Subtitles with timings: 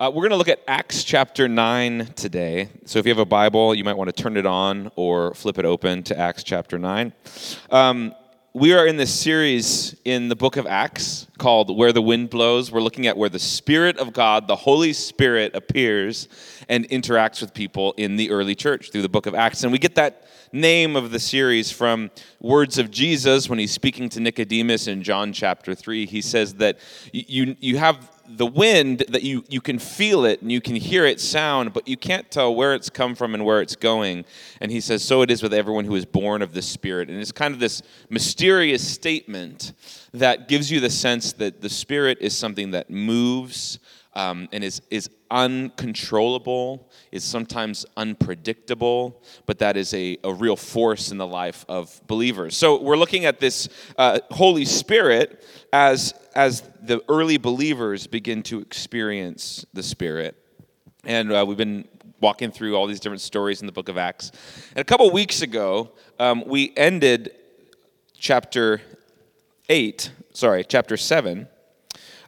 [0.00, 2.70] Uh, we're going to look at Acts chapter 9 today.
[2.86, 5.58] So if you have a Bible, you might want to turn it on or flip
[5.58, 7.12] it open to Acts chapter 9.
[7.70, 8.14] Um,
[8.54, 12.72] we are in this series in the book of Acts called Where the Wind Blows.
[12.72, 16.28] We're looking at where the Spirit of God, the Holy Spirit, appears
[16.70, 19.64] and interacts with people in the early church through the book of Acts.
[19.64, 22.10] And we get that name of the series from
[22.40, 26.06] words of Jesus when he's speaking to Nicodemus in John chapter 3.
[26.06, 26.78] He says that
[27.12, 31.04] you, you have the wind that you, you can feel it and you can hear
[31.04, 34.24] it sound, but you can't tell where it's come from and where it's going.
[34.60, 37.08] And he says, So it is with everyone who is born of the Spirit.
[37.08, 39.72] And it's kind of this mysterious statement
[40.12, 43.78] that gives you the sense that the Spirit is something that moves
[44.14, 51.10] um, and is, is uncontrollable, is sometimes unpredictable, but that is a, a real force
[51.10, 52.56] in the life of believers.
[52.56, 58.60] So we're looking at this uh, Holy Spirit as, as the early believers begin to
[58.60, 60.36] experience the Spirit.
[61.04, 61.86] And uh, we've been
[62.20, 64.32] walking through all these different stories in the book of Acts.
[64.70, 67.30] And a couple weeks ago, um, we ended
[68.18, 68.82] chapter
[69.68, 71.48] 8, sorry, chapter 7.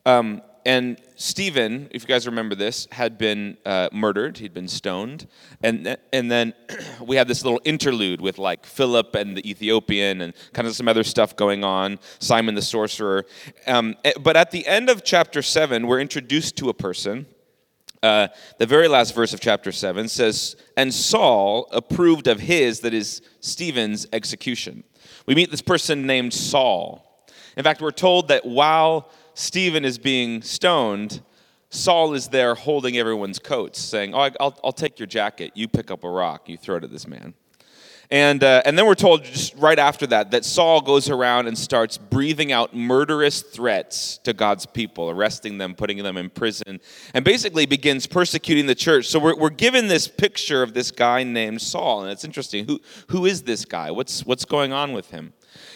[0.07, 4.39] Um, and Stephen, if you guys remember this, had been uh, murdered.
[4.39, 5.27] He'd been stoned,
[5.63, 6.55] and and then
[7.01, 10.89] we had this little interlude with like Philip and the Ethiopian and kind of some
[10.89, 11.99] other stuff going on.
[12.19, 13.25] Simon the sorcerer.
[13.67, 17.27] Um, eh, but at the end of chapter seven, we're introduced to a person.
[18.03, 18.27] Uh,
[18.59, 23.23] the very last verse of chapter 7 says, And Saul approved of his, that is,
[23.39, 24.83] Stephen's execution.
[25.25, 27.25] We meet this person named Saul.
[27.57, 31.23] In fact, we're told that while Stephen is being stoned,
[31.71, 35.53] Saul is there holding everyone's coats, saying, Oh, I'll, I'll take your jacket.
[35.55, 37.35] You pick up a rock, you throw it at this man.
[38.13, 41.57] And, uh, and then we're told just right after that that Saul goes around and
[41.57, 46.79] starts breathing out murderous threats to God's people, arresting them, putting them in prison,
[47.15, 49.07] and basically begins persecuting the church.
[49.07, 52.67] So we're, we're given this picture of this guy named Saul, and it's interesting.
[52.67, 53.91] Who, who is this guy?
[53.91, 55.33] What's, what's going on with him?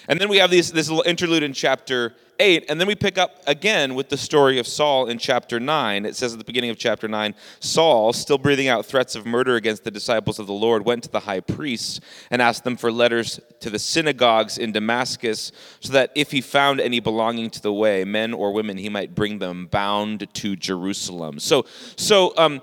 [0.06, 3.18] And then we have these, this little interlude in chapter 8, and then we pick
[3.18, 6.04] up again with the story of Saul in chapter 9.
[6.04, 9.56] It says at the beginning of chapter 9 Saul, still breathing out threats of murder
[9.56, 12.92] against the disciples of the Lord, went to the high priests and asked them for
[12.92, 17.72] letters to the synagogues in Damascus, so that if he found any belonging to the
[17.72, 21.38] way, men or women, he might bring them bound to Jerusalem.
[21.38, 22.62] So, so um,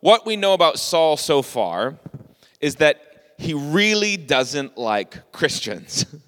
[0.00, 1.98] what we know about Saul so far
[2.60, 6.06] is that he really doesn't like Christians.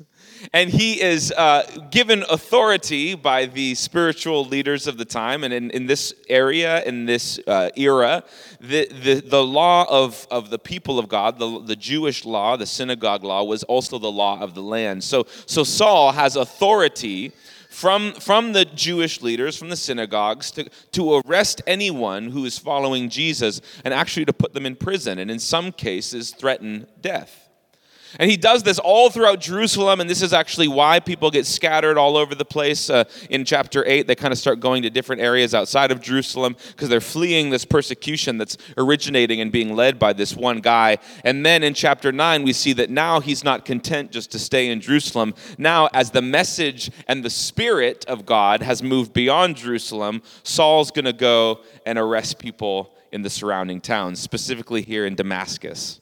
[0.53, 5.45] and he is uh, given authority by the spiritual leaders of the time.
[5.45, 8.25] And in, in this area, in this uh, era,
[8.61, 12.67] the, the, the law of, of the people of God, the, the Jewish law, the
[12.67, 15.05] synagogue law, was also the law of the land.
[15.05, 17.33] So, so Saul has authority
[17.71, 23.11] from, from the Jewish leaders, from the synagogues, to, to arrest anyone who is following
[23.11, 27.46] Jesus and actually to put them in prison, and in some cases, threaten death.
[28.19, 31.99] And he does this all throughout Jerusalem, and this is actually why people get scattered
[31.99, 32.89] all over the place.
[32.89, 36.57] Uh, in chapter 8, they kind of start going to different areas outside of Jerusalem
[36.69, 40.99] because they're fleeing this persecution that's originating and being led by this one guy.
[41.25, 44.69] And then in chapter 9, we see that now he's not content just to stay
[44.71, 45.35] in Jerusalem.
[45.59, 51.05] Now, as the message and the spirit of God has moved beyond Jerusalem, Saul's going
[51.05, 56.01] to go and arrest people in the surrounding towns, specifically here in Damascus.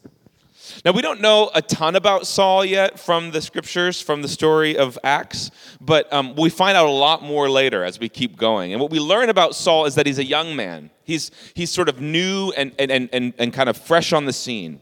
[0.84, 4.76] Now, we don't know a ton about Saul yet from the scriptures, from the story
[4.76, 8.72] of Acts, but um, we find out a lot more later as we keep going.
[8.72, 10.90] And what we learn about Saul is that he's a young man.
[11.04, 14.80] He's, he's sort of new and, and, and, and kind of fresh on the scene.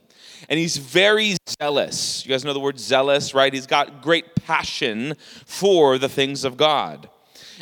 [0.49, 2.25] And he's very zealous.
[2.25, 3.53] You guys know the word zealous, right?
[3.53, 5.15] He's got great passion
[5.47, 7.09] for the things of God.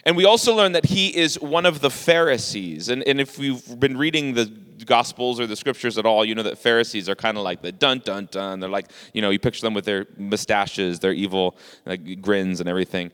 [0.04, 2.88] And we also learn that he is one of the Pharisees.
[2.88, 4.50] And, and if you've been reading the
[4.86, 7.72] Gospels or the scriptures at all, you know that Pharisees are kind of like the
[7.72, 8.60] dun dun dun.
[8.60, 12.68] They're like, you know, you picture them with their mustaches, their evil like, grins and
[12.68, 13.12] everything.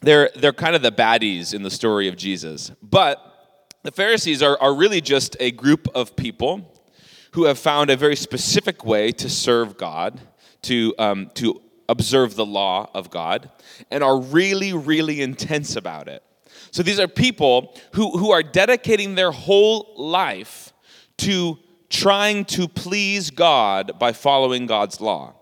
[0.00, 2.70] They're, they're kind of the baddies in the story of Jesus.
[2.82, 3.20] But
[3.82, 6.74] the Pharisees are, are really just a group of people
[7.32, 10.20] who have found a very specific way to serve God,
[10.62, 13.50] to, um, to observe the law of God,
[13.90, 16.22] and are really, really intense about it.
[16.70, 20.72] So these are people who, who are dedicating their whole life
[21.18, 21.58] to
[21.88, 25.34] trying to please God by following God's law.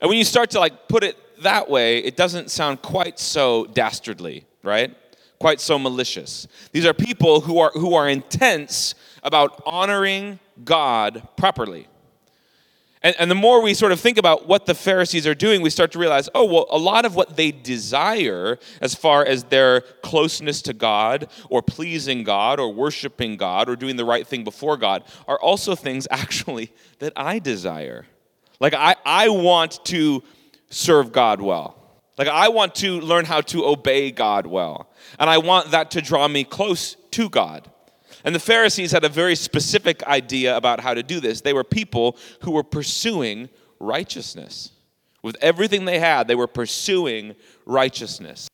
[0.00, 3.66] And when you start to like put it that way, it doesn't sound quite so
[3.66, 4.96] dastardly, right?
[5.38, 6.48] Quite so malicious.
[6.72, 11.88] These are people who are who are intense about honoring God properly.
[13.02, 15.70] And, and the more we sort of think about what the Pharisees are doing, we
[15.70, 19.80] start to realize, oh, well, a lot of what they desire as far as their
[20.02, 24.76] closeness to God or pleasing God or worshiping God or doing the right thing before
[24.76, 28.06] God are also things actually that I desire.
[28.60, 30.22] Like, I, I want to
[30.70, 31.76] serve God well.
[32.16, 34.88] Like, I want to learn how to obey God well.
[35.18, 37.68] And I want that to draw me close to God.
[38.24, 41.40] And the Pharisees had a very specific idea about how to do this.
[41.40, 43.48] They were people who were pursuing
[43.80, 44.70] righteousness.
[45.22, 47.34] With everything they had, they were pursuing
[47.64, 48.48] righteousness.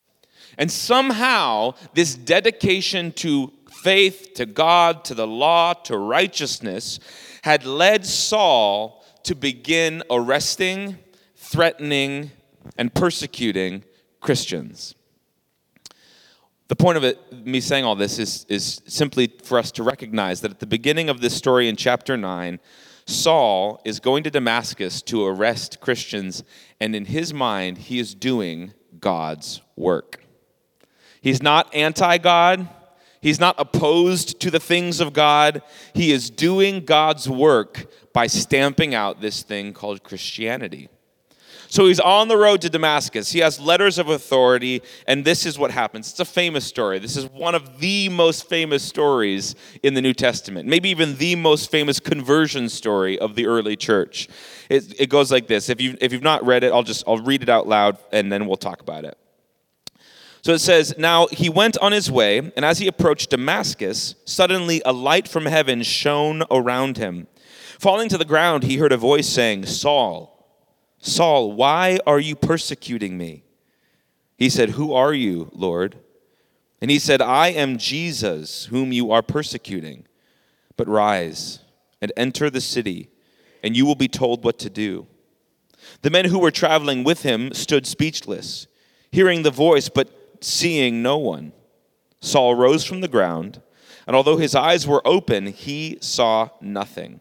[0.57, 6.99] And somehow, this dedication to faith, to God, to the law, to righteousness,
[7.43, 10.99] had led Saul to begin arresting,
[11.37, 12.33] threatening,
[12.77, 13.85] and persecuting
[14.21, 14.95] Christians.
[16.69, 20.43] The point of it, me saying all this is, is simply for us to recognize
[20.43, 22.61] that at the beginning of this story in chapter 9,
[23.07, 26.45] Saul is going to Damascus to arrest Christians,
[26.79, 30.23] and in his mind, he is doing God's work.
[31.23, 32.69] He's not anti God,
[33.23, 35.63] he's not opposed to the things of God.
[35.95, 40.91] He is doing God's work by stamping out this thing called Christianity.
[41.71, 43.31] So he's on the road to Damascus.
[43.31, 46.11] He has letters of authority, and this is what happens.
[46.11, 46.99] It's a famous story.
[46.99, 51.37] This is one of the most famous stories in the New Testament, maybe even the
[51.37, 54.29] most famous conversion story of the early church.
[54.71, 55.69] It, it goes like this.
[55.69, 58.33] If, you, if you've not read it, I'll just I'll read it out loud, and
[58.33, 59.19] then we'll talk about it.
[60.41, 64.81] So it says, Now he went on his way, and as he approached Damascus, suddenly
[64.87, 67.27] a light from heaven shone around him.
[67.79, 70.38] Falling to the ground, he heard a voice saying, Saul,
[71.01, 73.45] Saul, why are you persecuting me?
[74.37, 75.97] He said, Who are you, Lord?
[76.81, 80.07] And he said, I am Jesus, whom you are persecuting.
[80.77, 81.61] But rise
[82.01, 83.09] and enter the city,
[83.63, 85.07] and you will be told what to do.
[86.03, 88.67] The men who were traveling with him stood speechless,
[89.11, 90.09] hearing the voice, but
[90.41, 91.53] seeing no one.
[92.21, 93.61] Saul rose from the ground,
[94.07, 97.21] and although his eyes were open, he saw nothing.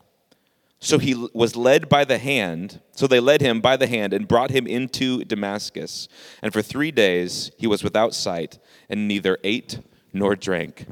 [0.80, 2.82] So he was led by the hand.
[2.92, 6.08] So they led him by the hand and brought him into Damascus.
[6.42, 8.60] And for three days he was without sight
[8.90, 9.80] and neither ate
[10.14, 10.86] nor drank.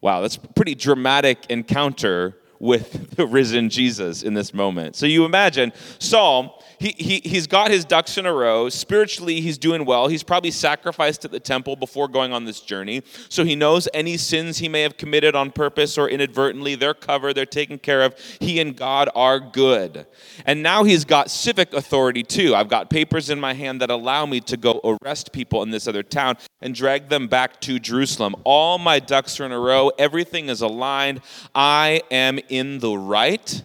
[0.00, 4.94] Wow, that's pretty dramatic encounter with the risen Jesus in this moment.
[4.94, 8.70] So you imagine Saul, he, he, he's got his ducks in a row.
[8.70, 10.08] Spiritually, he's doing well.
[10.08, 13.02] He's probably sacrificed at the temple before going on this journey.
[13.28, 17.34] So he knows any sins he may have committed on purpose or inadvertently, they're covered,
[17.34, 18.18] they're taken care of.
[18.40, 20.06] He and God are good.
[20.46, 22.54] And now he's got civic authority too.
[22.54, 25.86] I've got papers in my hand that allow me to go arrest people in this
[25.86, 28.34] other town and drag them back to Jerusalem.
[28.44, 31.20] All my ducks are in a row, everything is aligned.
[31.54, 33.62] I am in the right,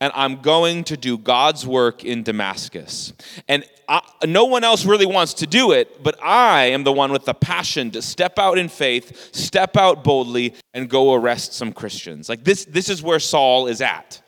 [0.00, 3.12] and I'm going to do God's work in Damascus.
[3.48, 7.10] And I, no one else really wants to do it, but I am the one
[7.10, 11.72] with the passion to step out in faith, step out boldly, and go arrest some
[11.72, 12.28] Christians.
[12.28, 14.22] Like this, this is where Saul is at.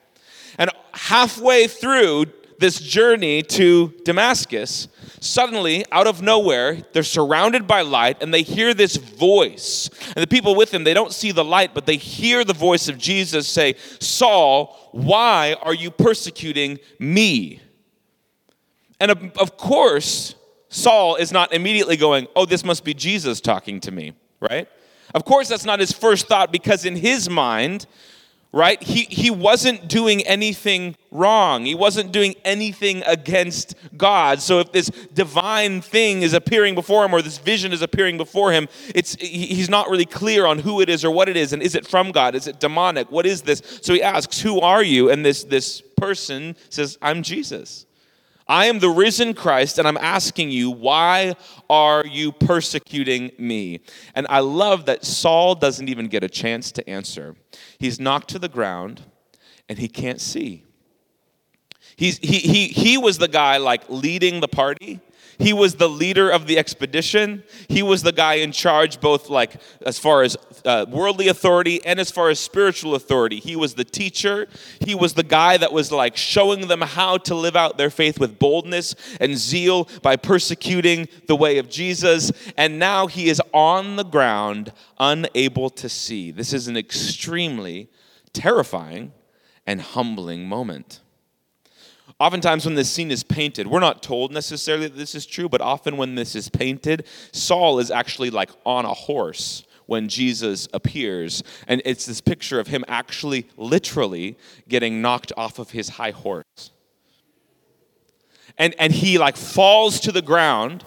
[0.58, 2.26] And halfway through
[2.60, 4.88] this journey to Damascus,
[5.20, 9.90] suddenly, out of nowhere, they're surrounded by light and they hear this voice.
[10.14, 12.88] And the people with him, they don't see the light, but they hear the voice
[12.88, 17.60] of Jesus say, Saul, why are you persecuting me?
[19.00, 20.34] And of, course,
[20.68, 24.68] Saul is not immediately going, Oh, this must be Jesus talking to me, right?
[25.14, 27.86] Of course, that's not his first thought because in his mind,
[28.52, 28.82] right?
[28.82, 31.64] He, he wasn't doing anything wrong.
[31.64, 34.40] He wasn't doing anything against God.
[34.40, 38.52] So if this divine thing is appearing before him or this vision is appearing before
[38.52, 41.52] him, it's, he's not really clear on who it is or what it is.
[41.52, 42.34] And is it from God?
[42.34, 43.10] Is it demonic?
[43.10, 43.62] What is this?
[43.82, 45.10] So he asks, Who are you?
[45.10, 47.86] And this, this person says, I'm Jesus.
[48.50, 51.36] I am the risen Christ, and I'm asking you, why
[51.70, 53.78] are you persecuting me?
[54.16, 57.36] And I love that Saul doesn't even get a chance to answer.
[57.78, 59.02] He's knocked to the ground,
[59.68, 60.64] and he can't see.
[61.94, 64.98] He's, he, he, he was the guy like leading the party,
[65.40, 67.42] he was the leader of the expedition.
[67.68, 71.98] He was the guy in charge, both like as far as uh, worldly authority and
[71.98, 73.40] as far as spiritual authority.
[73.40, 74.48] He was the teacher.
[74.80, 78.20] He was the guy that was like showing them how to live out their faith
[78.20, 82.30] with boldness and zeal by persecuting the way of Jesus.
[82.56, 86.30] And now he is on the ground, unable to see.
[86.30, 87.88] This is an extremely
[88.32, 89.12] terrifying
[89.66, 91.00] and humbling moment.
[92.20, 95.62] Oftentimes, when this scene is painted, we're not told necessarily that this is true, but
[95.62, 101.42] often when this is painted, Saul is actually like on a horse when Jesus appears.
[101.66, 104.36] And it's this picture of him actually literally
[104.68, 106.70] getting knocked off of his high horse.
[108.58, 110.84] and, and he like falls to the ground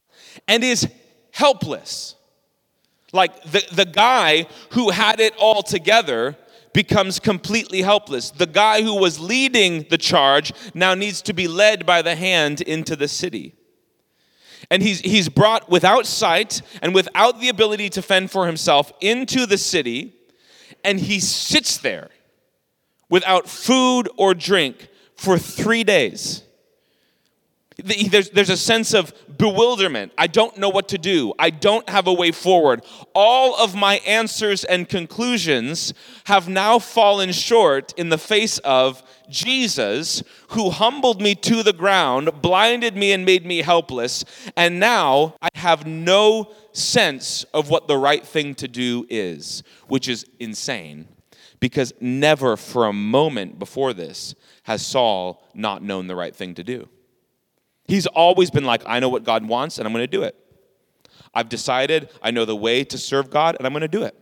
[0.47, 0.87] and is
[1.31, 2.15] helpless.
[3.11, 6.37] Like the, the guy who had it all together
[6.73, 8.31] becomes completely helpless.
[8.31, 12.61] The guy who was leading the charge now needs to be led by the hand
[12.61, 13.55] into the city.
[14.71, 19.45] And he's, he's brought without sight and without the ability to fend for himself into
[19.45, 20.13] the city,
[20.83, 22.09] and he sits there
[23.09, 26.43] without food or drink for three days.
[27.77, 30.13] There's, there's a sense of bewilderment.
[30.17, 31.33] I don't know what to do.
[31.39, 32.83] I don't have a way forward.
[33.15, 35.93] All of my answers and conclusions
[36.25, 42.41] have now fallen short in the face of Jesus, who humbled me to the ground,
[42.41, 44.23] blinded me, and made me helpless.
[44.55, 50.07] And now I have no sense of what the right thing to do is, which
[50.07, 51.07] is insane
[51.63, 56.63] because never for a moment before this has Saul not known the right thing to
[56.63, 56.89] do.
[57.85, 60.35] He's always been like, I know what God wants and I'm going to do it.
[61.33, 64.15] I've decided I know the way to serve God and I'm going to do it.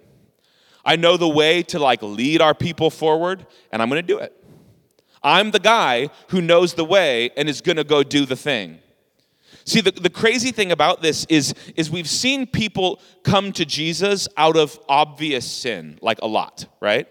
[0.83, 4.17] I know the way to like lead our people forward and I'm going to do
[4.17, 4.35] it.
[5.23, 8.79] I'm the guy who knows the way and is going to go do the thing.
[9.65, 14.27] See, the, the crazy thing about this is, is we've seen people come to Jesus
[14.35, 17.07] out of obvious sin, like a lot, right?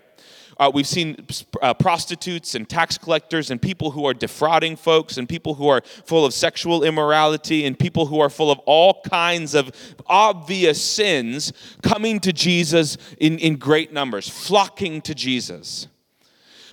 [0.61, 1.17] Uh, we've seen
[1.63, 5.81] uh, prostitutes and tax collectors and people who are defrauding folks and people who are
[6.05, 9.73] full of sexual immorality and people who are full of all kinds of
[10.07, 15.89] obvious sins coming to Jesus in, in great numbers, flocking to Jesus.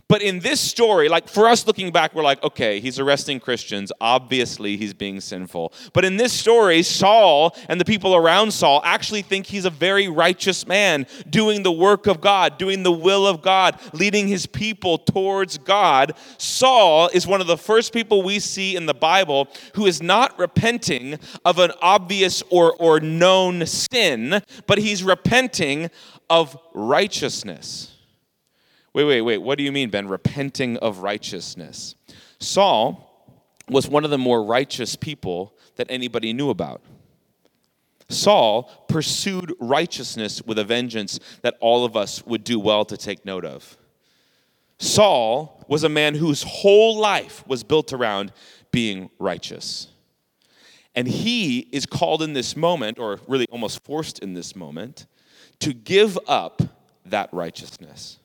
[0.09, 3.91] But in this story, like for us looking back, we're like, okay, he's arresting Christians.
[3.99, 5.73] Obviously, he's being sinful.
[5.91, 10.07] But in this story, Saul and the people around Saul actually think he's a very
[10.07, 14.97] righteous man, doing the work of God, doing the will of God, leading his people
[14.97, 16.13] towards God.
[16.37, 20.39] Saul is one of the first people we see in the Bible who is not
[20.39, 25.89] repenting of an obvious or, or known sin, but he's repenting
[26.29, 27.96] of righteousness.
[28.97, 29.37] Wait, wait, wait.
[29.37, 30.07] What do you mean, Ben?
[30.07, 31.93] Repenting of righteousness.
[32.39, 33.37] Saul
[33.69, 36.81] was one of the more righteous people that anybody knew about.
[38.09, 43.23] Saul pursued righteousness with a vengeance that all of us would do well to take
[43.23, 43.77] note of.
[44.79, 48.33] Saul was a man whose whole life was built around
[48.71, 49.89] being righteous.
[50.95, 55.05] And he is called in this moment, or really almost forced in this moment,
[55.59, 56.63] to give up
[57.05, 58.17] that righteousness.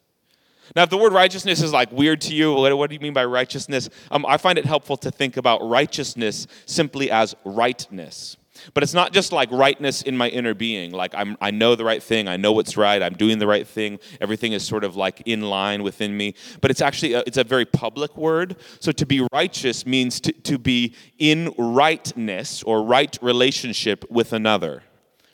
[0.74, 3.12] Now, if the word righteousness is like weird to you, what, what do you mean
[3.12, 3.90] by righteousness?
[4.10, 8.36] Um, I find it helpful to think about righteousness simply as rightness.
[8.74, 11.84] But it's not just like rightness in my inner being, like I'm, I know the
[11.84, 14.94] right thing, I know what's right, I'm doing the right thing, everything is sort of
[14.94, 16.34] like in line within me.
[16.60, 18.56] But it's actually, a, it's a very public word.
[18.78, 24.82] So to be righteous means to, to be in rightness or right relationship with another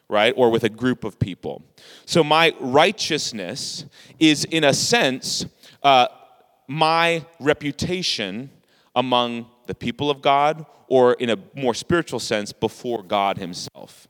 [0.09, 0.35] right?
[0.37, 1.63] Or with a group of people.
[2.07, 3.85] So my righteousness
[4.19, 5.47] is, in a sense,
[5.83, 6.09] uh,
[6.67, 8.51] my reputation
[8.95, 14.09] among the people of God, or in a more spiritual sense, before God Himself.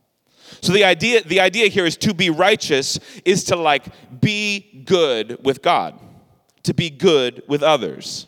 [0.61, 3.85] So the idea, the idea here is to be righteous is to like
[4.19, 5.99] be good with God,
[6.63, 8.27] to be good with others.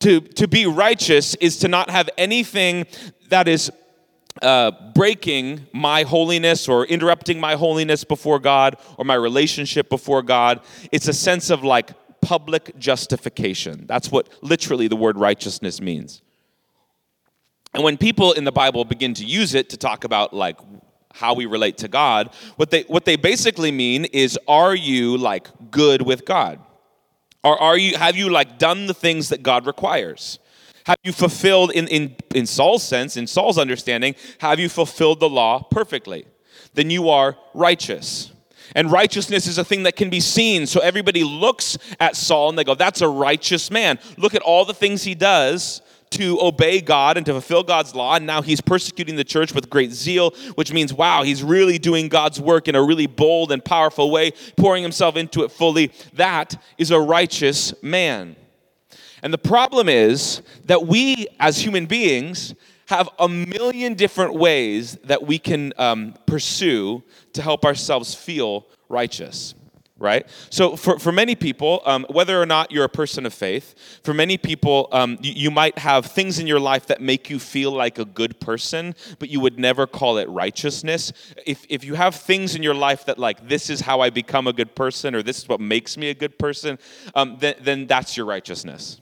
[0.00, 2.86] To, to be righteous is to not have anything
[3.30, 3.72] that is
[4.42, 10.60] uh, breaking my holiness or interrupting my holiness before God or my relationship before God.
[10.92, 11.90] It's a sense of like
[12.20, 13.86] public justification.
[13.86, 16.22] That's what literally the word righteousness means.
[17.74, 20.58] And when people in the Bible begin to use it to talk about like
[21.12, 25.48] how we relate to God, what they what they basically mean is are you like
[25.70, 26.60] good with God?
[27.44, 30.38] Or are you have you like done the things that God requires?
[30.86, 35.28] Have you fulfilled, in, in, in Saul's sense, in Saul's understanding, have you fulfilled the
[35.28, 36.26] law perfectly?
[36.74, 38.30] Then you are righteous.
[38.72, 40.64] And righteousness is a thing that can be seen.
[40.64, 43.98] So everybody looks at Saul and they go, that's a righteous man.
[44.16, 48.14] Look at all the things he does to obey God and to fulfill God's law.
[48.14, 52.08] And now he's persecuting the church with great zeal, which means, wow, he's really doing
[52.08, 55.90] God's work in a really bold and powerful way, pouring himself into it fully.
[56.12, 58.36] That is a righteous man.
[59.26, 62.54] And the problem is that we, as human beings,
[62.86, 67.02] have a million different ways that we can um, pursue
[67.32, 69.56] to help ourselves feel righteous
[69.98, 70.28] right?
[70.50, 74.14] So for, for many people um, whether or not you're a person of faith for
[74.14, 77.72] many people um, you, you, might have things in your life that make you feel
[77.72, 81.12] like a good person but you would never call it righteousness.
[81.46, 84.46] If, if you have things in your life that like this is how i become
[84.46, 86.78] a good person or this is what makes me a good person
[87.16, 89.00] um, then, then that's your righteousness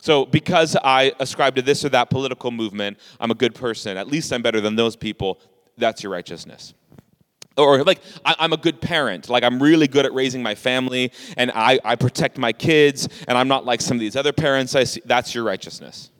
[0.00, 3.96] So, because I ascribe to this or that political movement, I'm a good person.
[3.96, 5.40] At least I'm better than those people.
[5.76, 6.74] That's your righteousness.
[7.56, 9.28] Or, like, I, am a good parent.
[9.28, 13.36] Like, I'm really good at raising my family, and I, I protect my kids, and
[13.36, 15.02] I'm not like some of these other parents I see.
[15.04, 16.10] That's your righteousness.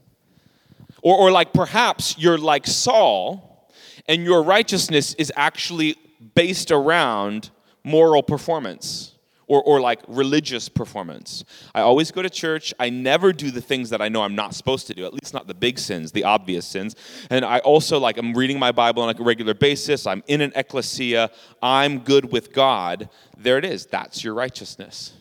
[1.01, 3.71] Or, or like, perhaps you're like Saul,
[4.09, 5.95] and your righteousness is actually
[6.35, 7.51] based around
[7.85, 9.15] moral performance
[9.49, 11.45] or, or like religious performance.
[11.75, 12.73] I always go to church.
[12.79, 15.35] I never do the things that I know I'm not supposed to do, at least
[15.35, 16.95] not the big sins, the obvious sins.
[17.31, 20.07] And I also like, I'm reading my Bible on like a regular basis.
[20.07, 21.31] I'm in an ecclesia.
[21.63, 23.09] I'm good with God.
[23.37, 23.87] There it is.
[23.87, 25.15] That's your righteousness.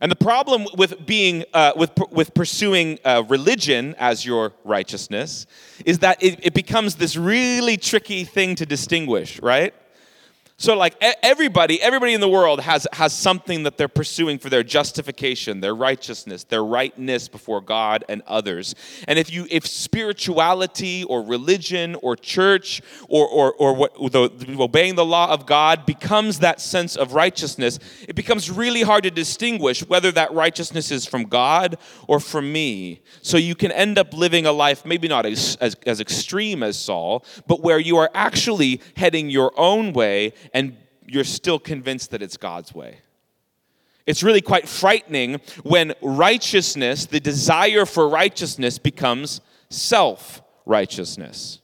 [0.00, 5.46] And the problem with being, uh, with, with pursuing uh, religion as your righteousness
[5.86, 9.72] is that it, it becomes this really tricky thing to distinguish, right?
[10.58, 14.62] So, like everybody, everybody in the world has, has something that they're pursuing for their
[14.62, 18.74] justification, their righteousness, their rightness before God and others.
[19.06, 24.94] And if you, if spirituality or religion or church or, or, or what, the, obeying
[24.94, 29.86] the law of God becomes that sense of righteousness, it becomes really hard to distinguish
[29.86, 31.76] whether that righteousness is from God
[32.08, 33.02] or from me.
[33.20, 36.78] So you can end up living a life maybe not as, as, as extreme as
[36.78, 40.76] Saul, but where you are actually heading your own way and
[41.06, 42.98] you're still convinced that it's God's way.
[44.06, 51.60] It's really quite frightening when righteousness, the desire for righteousness, becomes self righteousness.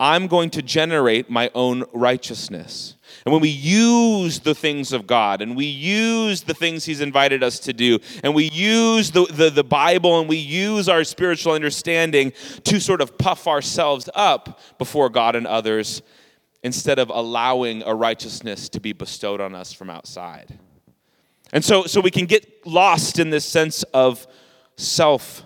[0.00, 2.94] I'm going to generate my own righteousness.
[3.24, 7.42] And when we use the things of God and we use the things He's invited
[7.42, 11.52] us to do, and we use the, the, the, Bible and we use our spiritual
[11.52, 12.32] understanding
[12.64, 16.02] to sort of puff ourselves up before God and others,
[16.62, 20.58] instead of allowing a righteousness to be bestowed on us from outside.
[21.52, 24.26] And so, so we can get lost in this sense of
[24.76, 25.44] self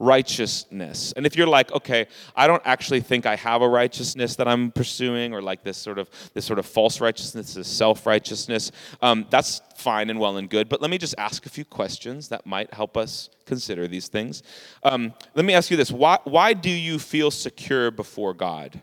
[0.00, 1.12] righteousness.
[1.16, 4.72] And if you're like, okay, I don't actually think I have a righteousness that I'm
[4.72, 9.26] pursuing, or like this sort of this sort of false righteousness, this self righteousness, um,
[9.30, 10.68] that's fine and well and good.
[10.68, 14.42] But let me just ask a few questions that might help us consider these things.
[14.82, 18.82] Um, let me ask you this: Why why do you feel secure before God?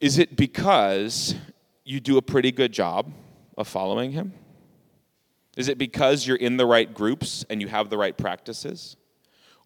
[0.00, 1.34] Is it because
[1.84, 3.12] you do a pretty good job
[3.56, 4.32] of following Him?
[5.56, 8.96] Is it because you're in the right groups and you have the right practices?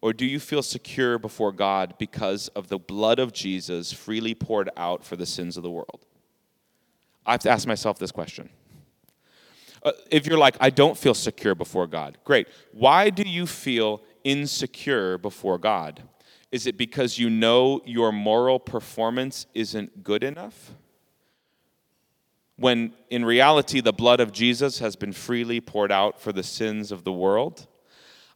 [0.01, 4.69] Or do you feel secure before God because of the blood of Jesus freely poured
[4.75, 6.05] out for the sins of the world?
[7.25, 8.49] I have to ask myself this question.
[9.81, 12.47] Uh, if you're like, I don't feel secure before God, great.
[12.71, 16.03] Why do you feel insecure before God?
[16.55, 20.71] Is it because you know your moral performance isn't good enough?
[22.55, 26.93] When in reality, the blood of Jesus has been freely poured out for the sins
[26.93, 27.67] of the world?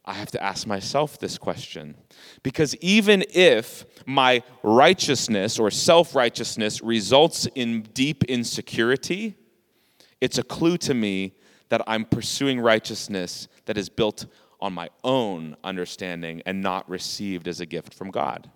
[0.03, 1.95] I have to ask myself this question.
[2.43, 9.37] Because even if my righteousness or self righteousness results in deep insecurity,
[10.19, 11.35] it's a clue to me
[11.69, 14.25] that I'm pursuing righteousness that is built
[14.61, 18.49] on my own understanding and not received as a gift from God.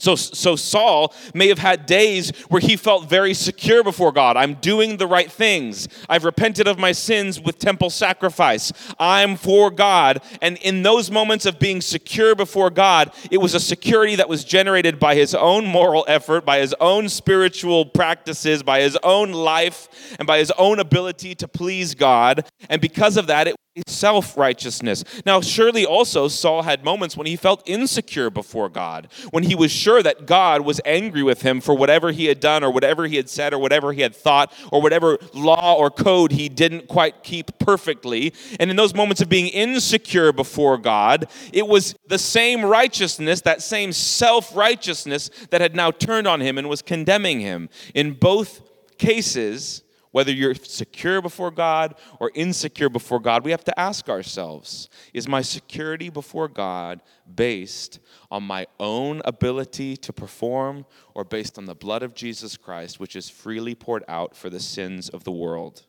[0.00, 4.36] So, so Saul may have had days where he felt very secure before God.
[4.36, 5.88] I'm doing the right things.
[6.08, 8.72] I've repented of my sins with temple sacrifice.
[9.00, 10.22] I'm for God.
[10.40, 14.44] And in those moments of being secure before God, it was a security that was
[14.44, 19.88] generated by his own moral effort, by his own spiritual practices, by his own life,
[20.20, 22.48] and by his own ability to please God.
[22.68, 25.04] And because of that, it self righteousness.
[25.24, 29.70] Now, surely also Saul had moments when he felt insecure before God, when he was
[29.70, 33.16] sure that God was angry with him for whatever he had done, or whatever he
[33.16, 37.22] had said, or whatever he had thought, or whatever law or code he didn't quite
[37.22, 38.32] keep perfectly.
[38.58, 43.62] And in those moments of being insecure before God, it was the same righteousness, that
[43.62, 47.68] same self righteousness, that had now turned on him and was condemning him.
[47.94, 48.62] In both
[48.98, 49.82] cases,
[50.18, 55.28] whether you're secure before God or insecure before God, we have to ask ourselves Is
[55.28, 57.02] my security before God
[57.32, 62.98] based on my own ability to perform or based on the blood of Jesus Christ,
[62.98, 65.86] which is freely poured out for the sins of the world?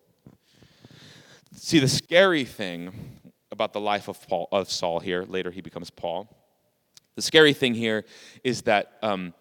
[1.55, 5.89] See, the scary thing about the life of, Paul, of Saul here, later he becomes
[5.89, 6.29] Paul,
[7.15, 8.05] the scary thing here
[8.43, 8.99] is that.
[9.01, 9.33] Um,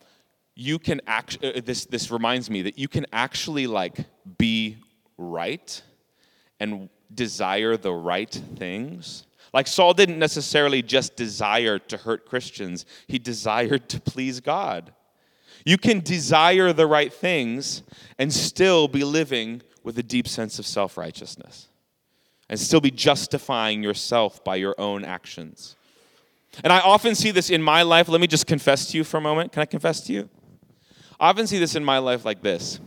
[0.60, 4.04] you can act uh, this this reminds me that you can actually like
[4.38, 4.76] be
[5.16, 5.80] right
[6.58, 13.20] and desire the right things like saul didn't necessarily just desire to hurt christians he
[13.20, 14.92] desired to please god
[15.64, 17.84] you can desire the right things
[18.18, 21.68] and still be living with a deep sense of self-righteousness
[22.48, 25.76] and still be justifying yourself by your own actions
[26.64, 28.08] And I often see this in my life.
[28.08, 29.52] Let me just confess to you for a moment.
[29.52, 30.28] Can I confess to you?
[31.20, 32.80] I often see this in my life like this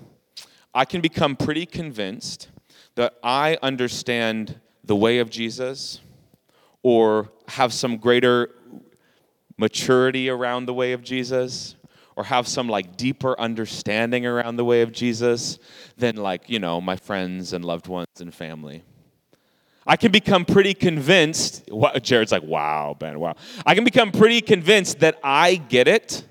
[0.73, 2.49] I can become pretty convinced
[2.95, 5.99] that I understand the way of Jesus
[6.83, 8.49] or have some greater
[9.57, 11.75] maturity around the way of Jesus
[12.15, 15.59] or have some like deeper understanding around the way of Jesus
[15.97, 18.83] than like, you know, my friends and loved ones and family.
[19.85, 21.69] I can become pretty convinced.
[22.01, 23.35] Jared's like, wow, Ben, wow.
[23.65, 26.23] I can become pretty convinced that I get it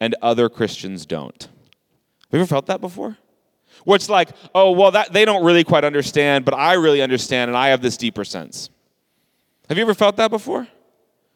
[0.00, 1.42] and other Christians don't.
[1.42, 1.50] Have
[2.32, 3.16] you ever felt that before?
[3.84, 7.48] Where it's like, oh, well, that they don't really quite understand, but I really understand,
[7.48, 8.70] and I have this deeper sense.
[9.68, 10.66] Have you ever felt that before?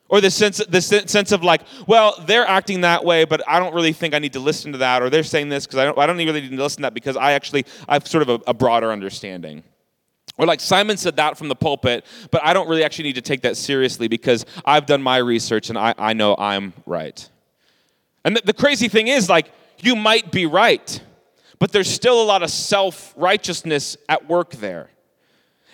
[0.08, 3.74] Or the sense, the sense of like, well, they're acting that way, but I don't
[3.74, 5.98] really think I need to listen to that, or they're saying this because I don't,
[5.98, 8.28] I don't really need to listen to that because I actually I have sort of
[8.28, 9.62] a, a broader understanding.
[10.36, 13.22] Or like Simon said that from the pulpit, but I don't really actually need to
[13.22, 17.28] take that seriously because I've done my research and I, I know I'm right.
[18.24, 21.00] And the, the crazy thing is, like, you might be right,
[21.58, 24.90] but there's still a lot of self righteousness at work there.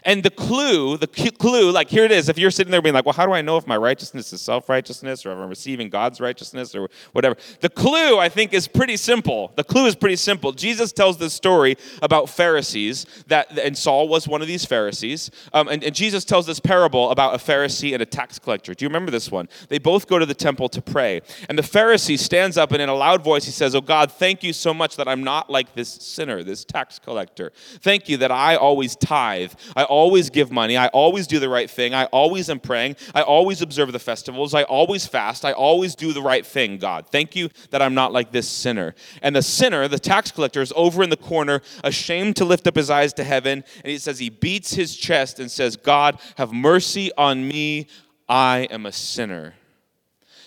[0.04, 2.28] And the clue, the clue, like here it is.
[2.28, 4.40] If you're sitting there being like, well, how do I know if my righteousness is
[4.40, 7.36] self righteousness or if I'm receiving God's righteousness or whatever?
[7.60, 9.52] The clue, I think, is pretty simple.
[9.56, 10.52] The clue is pretty simple.
[10.52, 15.30] Jesus tells this story about Pharisees, that, and Saul was one of these Pharisees.
[15.52, 18.74] Um, and, and Jesus tells this parable about a Pharisee and a tax collector.
[18.74, 19.48] Do you remember this one?
[19.68, 21.20] They both go to the temple to pray.
[21.48, 24.42] And the Pharisee stands up and in a loud voice he says, Oh God, thank
[24.42, 27.52] you so much that I'm not like this sinner, this tax collector.
[27.80, 29.52] Thank you that I always tithe.
[29.76, 30.76] I always give money.
[30.76, 31.92] I always do the right thing.
[31.92, 32.96] I always am praying.
[33.14, 34.54] I always observe the festivals.
[34.54, 35.44] I always fast.
[35.44, 37.08] I always do the right thing, God.
[37.10, 38.94] Thank you that I'm not like this sinner.
[39.20, 42.76] And the sinner, the tax collector, is over in the corner, ashamed to lift up
[42.76, 43.64] his eyes to heaven.
[43.84, 47.88] And he says, he beats his chest and says, God, have mercy on me.
[48.28, 49.54] I am a sinner.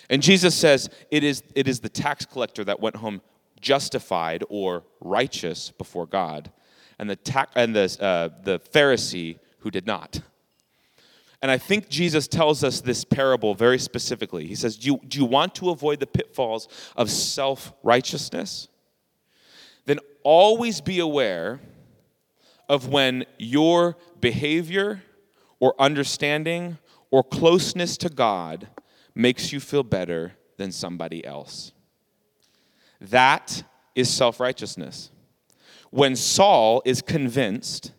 [0.08, 3.20] And Jesus says, it is, it is the tax collector that went home
[3.60, 6.50] justified or righteous before God
[7.04, 10.22] and the, ta- and the, uh, the Pharisee who did not.
[11.42, 14.46] And I think Jesus tells us this parable very specifically.
[14.46, 18.68] He says, Do you, do you want to avoid the pitfalls of self righteousness?
[19.84, 21.60] Then always be aware
[22.70, 25.02] of when your behavior
[25.60, 26.78] or understanding
[27.10, 28.68] or closeness to God
[29.14, 31.72] makes you feel better than somebody else.
[32.98, 33.62] That
[33.94, 35.10] is self righteousness
[35.94, 37.92] when Saul is convinced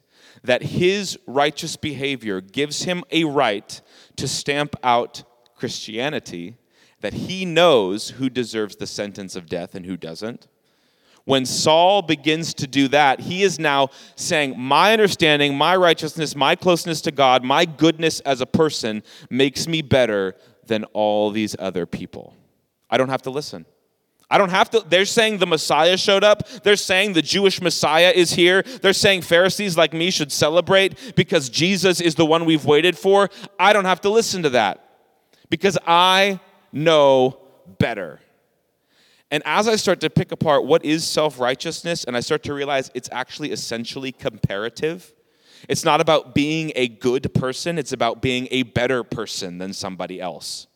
[0.43, 3.81] that his righteous behavior gives him a right
[4.17, 5.23] to stamp out
[5.55, 6.57] Christianity,
[6.99, 10.49] that he knows who deserves the sentence of death and who doesn't.
[11.23, 16.57] When Saul begins to do that, he is now saying, My understanding, my righteousness, my
[16.57, 20.35] closeness to God, my goodness as a person makes me better
[20.67, 22.35] than all these other people.
[22.89, 23.65] I don't have to listen.
[24.29, 24.83] I don't have to.
[24.87, 26.47] They're saying the Messiah showed up.
[26.63, 28.63] They're saying the Jewish Messiah is here.
[28.63, 33.29] They're saying Pharisees like me should celebrate because Jesus is the one we've waited for.
[33.59, 34.83] I don't have to listen to that
[35.49, 36.39] because I
[36.71, 37.39] know
[37.77, 38.19] better.
[39.31, 42.53] And as I start to pick apart what is self righteousness, and I start to
[42.53, 45.13] realize it's actually essentially comparative,
[45.67, 50.21] it's not about being a good person, it's about being a better person than somebody
[50.21, 50.67] else.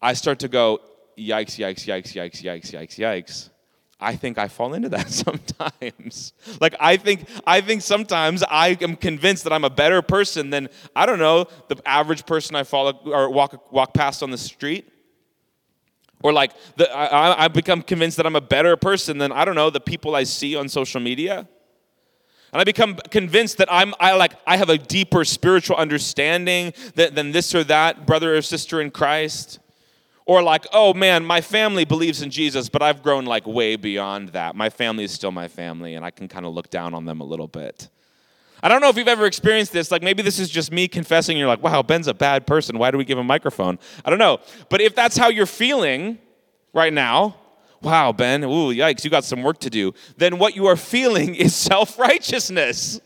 [0.00, 0.80] I start to go,
[1.28, 3.50] yikes, yikes, yikes, yikes, yikes, yikes, yikes.
[4.02, 6.32] I think I fall into that sometimes.
[6.60, 10.68] like I think I think sometimes I am convinced that I'm a better person than
[10.94, 14.88] I don't know the average person I follow or walk walk past on the street.
[16.24, 19.56] Or like the, I, I become convinced that I'm a better person than I don't
[19.56, 21.48] know the people I see on social media.
[22.52, 27.14] And I become convinced that I'm I like I have a deeper spiritual understanding than,
[27.14, 29.58] than this or that brother or sister in Christ.
[30.24, 34.30] Or like, oh man, my family believes in Jesus, but I've grown like way beyond
[34.30, 34.54] that.
[34.54, 37.20] My family is still my family, and I can kind of look down on them
[37.20, 37.88] a little bit.
[38.62, 39.90] I don't know if you've ever experienced this.
[39.90, 41.36] Like maybe this is just me confessing.
[41.36, 42.78] You're like, wow, Ben's a bad person.
[42.78, 43.78] Why do we give him a microphone?
[44.04, 44.38] I don't know.
[44.68, 46.18] But if that's how you're feeling
[46.72, 47.36] right now,
[47.80, 49.92] wow, Ben, ooh, yikes, you got some work to do.
[50.16, 53.00] Then what you are feeling is self righteousness.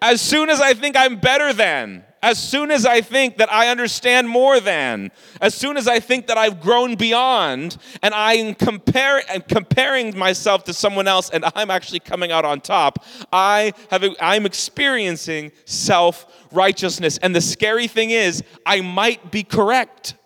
[0.00, 3.68] As soon as I think I'm better than, as soon as I think that I
[3.68, 8.56] understand more than, as soon as I think that I've grown beyond, and I am
[8.56, 14.04] compare, comparing myself to someone else and I'm actually coming out on top, I have,
[14.20, 17.16] I'm experiencing self righteousness.
[17.18, 20.16] And the scary thing is, I might be correct.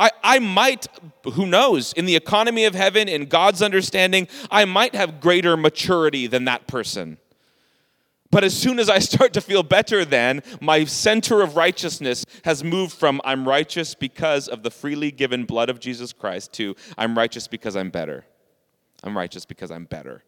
[0.00, 0.88] I, I might,
[1.22, 6.26] who knows, in the economy of heaven, in God's understanding, I might have greater maturity
[6.26, 7.18] than that person.
[8.30, 12.62] But as soon as I start to feel better, then my center of righteousness has
[12.62, 17.16] moved from I'm righteous because of the freely given blood of Jesus Christ to I'm
[17.16, 18.24] righteous because I'm better.
[19.02, 20.22] I'm righteous because I'm better.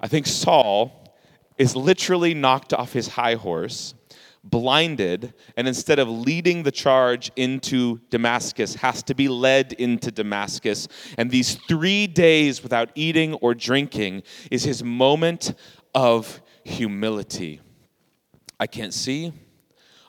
[0.00, 1.16] I think Saul
[1.58, 3.94] is literally knocked off his high horse,
[4.42, 10.88] blinded, and instead of leading the charge into Damascus, has to be led into Damascus.
[11.16, 15.54] And these three days without eating or drinking is his moment
[15.94, 17.60] of humility.
[18.58, 19.32] I can't see.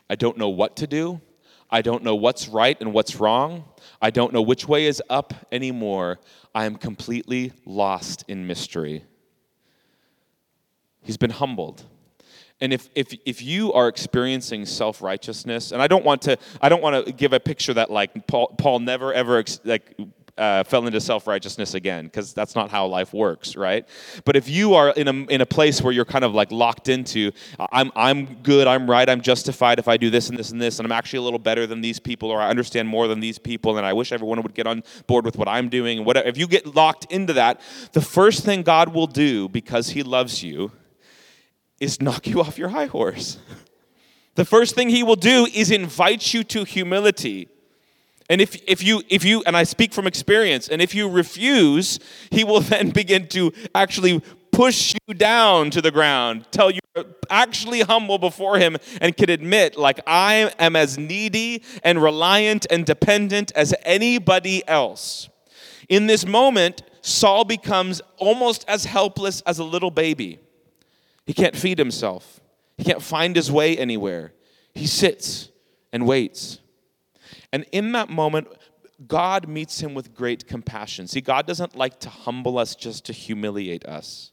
[0.09, 1.21] I don't know what to do.
[1.69, 3.65] I don't know what's right and what's wrong.
[3.99, 6.19] I don't know which way is up anymore.
[6.53, 9.03] I am completely lost in mystery.
[11.01, 11.83] He's been humbled.
[12.61, 16.69] And if, if, if you are experiencing self righteousness, and I don't want to I
[16.69, 19.97] don't want to give a picture that like Paul, Paul never ever like
[20.37, 23.87] uh, fell into self righteousness again, because that's not how life works, right?
[24.25, 26.89] But if you are in a, in a place where you're kind of like locked
[26.89, 27.31] into,
[27.71, 30.79] I'm, I'm good, I'm right, I'm justified if I do this and this and this,
[30.79, 33.37] and I'm actually a little better than these people, or I understand more than these
[33.37, 36.27] people, and I wish everyone would get on board with what I'm doing, whatever.
[36.27, 40.43] If you get locked into that, the first thing God will do, because He loves
[40.43, 40.71] you,
[41.79, 43.37] is knock you off your high horse.
[44.35, 47.49] The first thing He will do is invite you to humility.
[48.33, 51.99] And if, if you if you and I speak from experience, and if you refuse,
[52.31, 56.79] he will then begin to actually push you down to the ground, tell you
[57.29, 62.87] actually humble before him and can admit like I am as needy and reliant and
[62.87, 65.29] dependent as anybody else.
[65.87, 70.39] In this moment, Saul becomes almost as helpless as a little baby.
[71.27, 72.39] He can't feed himself.
[72.79, 74.33] He can't find his way anywhere.
[74.73, 75.49] He sits
[75.91, 76.57] and waits.
[77.53, 78.47] And in that moment,
[79.07, 81.07] God meets him with great compassion.
[81.07, 84.31] See, God doesn't like to humble us just to humiliate us,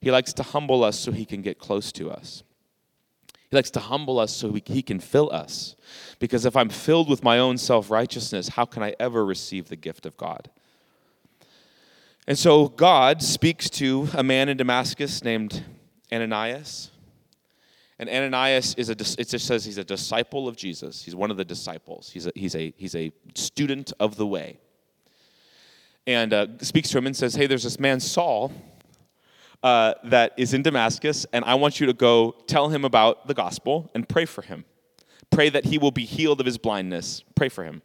[0.00, 2.44] He likes to humble us so He can get close to us.
[3.50, 5.76] He likes to humble us so He can fill us.
[6.18, 9.76] Because if I'm filled with my own self righteousness, how can I ever receive the
[9.76, 10.48] gift of God?
[12.28, 15.64] And so God speaks to a man in Damascus named
[16.12, 16.90] Ananias.
[17.98, 21.02] And Ananias is a, it just says he's a disciple of Jesus.
[21.02, 22.10] He's one of the disciples.
[22.10, 24.58] He's a, he's a, he's a student of the way.
[26.06, 28.52] And uh, speaks to him and says, Hey, there's this man, Saul,
[29.62, 33.34] uh, that is in Damascus, and I want you to go tell him about the
[33.34, 34.64] gospel and pray for him.
[35.30, 37.24] Pray that he will be healed of his blindness.
[37.34, 37.82] Pray for him.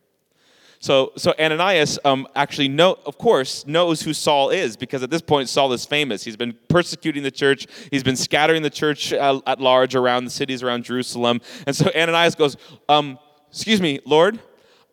[0.82, 5.22] So, so Ananias um, actually know, of course, knows who Saul is because at this
[5.22, 6.24] point Saul is famous.
[6.24, 7.68] He's been persecuting the church.
[7.92, 11.40] He's been scattering the church uh, at large around the cities around Jerusalem.
[11.68, 12.58] And so Ananias goes,
[12.90, 13.20] um,
[13.52, 14.40] "Excuse me, Lord,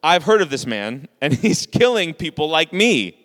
[0.03, 3.25] I've heard of this man, and he's killing people like me.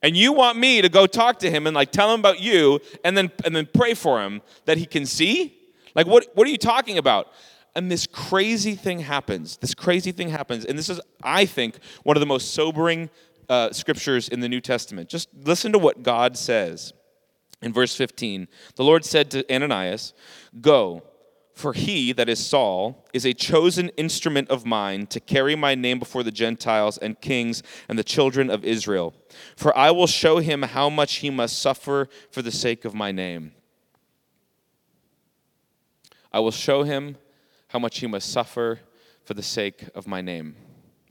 [0.00, 2.78] And you want me to go talk to him and like tell him about you,
[3.02, 5.58] and then and then pray for him that he can see?
[5.96, 6.28] Like what?
[6.34, 7.32] What are you talking about?"
[7.74, 9.56] And this crazy thing happens.
[9.56, 10.64] This crazy thing happens.
[10.64, 13.10] And this is, I think, one of the most sobering
[13.48, 15.08] uh, scriptures in the New Testament.
[15.08, 16.92] Just listen to what God says
[17.62, 18.46] in verse 15.
[18.76, 20.14] The Lord said to Ananias,
[20.60, 21.02] Go,
[21.52, 25.98] for he, that is Saul, is a chosen instrument of mine to carry my name
[25.98, 29.14] before the Gentiles and kings and the children of Israel.
[29.56, 33.12] For I will show him how much he must suffer for the sake of my
[33.12, 33.52] name.
[36.32, 37.16] I will show him
[37.74, 38.78] how much he must suffer
[39.24, 40.54] for the sake of my name.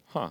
[0.06, 0.30] Huh.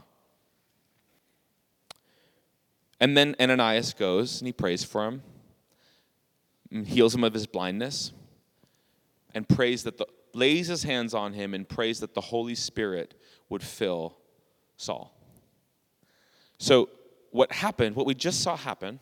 [2.99, 5.23] And then Ananias goes and he prays for him,
[6.87, 8.13] heals him of his blindness,
[9.35, 13.15] and prays that the lays his hands on him and prays that the Holy Spirit
[13.51, 14.17] would fill
[14.79, 15.15] Saul.
[16.57, 16.89] So
[17.31, 19.01] what happened, what we just saw happen,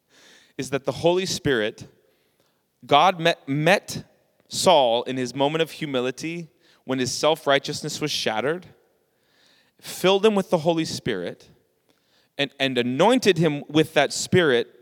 [0.56, 1.88] is that the Holy Spirit,
[2.86, 4.04] God met, met
[4.46, 6.50] Saul in his moment of humility
[6.88, 8.64] when his self righteousness was shattered,
[9.78, 11.50] filled him with the Holy Spirit,
[12.38, 14.74] and, and anointed him with that Spirit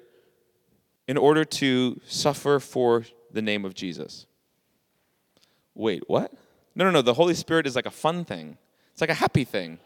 [1.09, 4.27] in order to suffer for the name of Jesus.
[5.75, 6.33] Wait, what?
[6.77, 7.03] No, no, no.
[7.03, 8.57] The Holy Spirit is like a fun thing.
[8.93, 9.81] It's like a happy thing.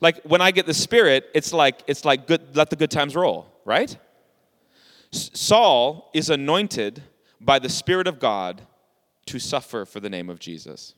[0.00, 2.54] Like when I get the Spirit, it's like it's like good.
[2.54, 3.98] Let the good times roll, right?
[5.10, 7.02] Saul is anointed
[7.40, 8.62] by the Spirit of God
[9.26, 10.94] to suffer for the name of Jesus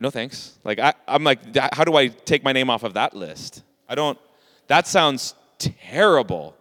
[0.00, 0.58] no thanks.
[0.64, 3.62] Like, I, I'm like, how do I take my name off of that list?
[3.88, 4.18] I don't,
[4.66, 6.56] that sounds terrible.